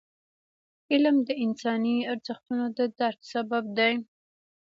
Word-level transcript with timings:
علم 0.91 1.17
د 1.27 1.29
انساني 1.43 1.95
ارزښتونو 2.11 2.65
د 2.77 2.79
درک 2.99 3.19
سبب 3.33 3.63
دی. 3.77 3.93